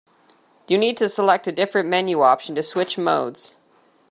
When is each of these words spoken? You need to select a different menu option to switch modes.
You 0.67 0.79
need 0.79 0.97
to 0.97 1.07
select 1.07 1.45
a 1.45 1.51
different 1.51 1.87
menu 1.87 2.21
option 2.23 2.55
to 2.55 2.63
switch 2.63 2.97
modes. 2.97 3.53